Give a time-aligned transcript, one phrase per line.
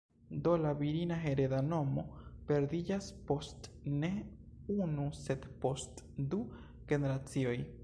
[0.45, 2.05] Do la virina hereda nomo
[2.47, 3.69] perdiĝas post
[4.01, 4.11] ne
[4.79, 6.43] unu sed post du
[6.95, 7.57] generacioj.